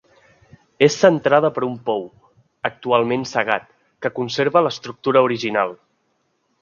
És 0.85 0.95
centrada 1.01 1.51
per 1.57 1.63
un 1.67 1.75
pou, 1.89 2.01
actualment 2.71 3.27
cegat, 3.33 3.69
que 4.07 4.13
conserva 4.21 4.65
l'estructura 4.69 5.23
original. 5.29 5.77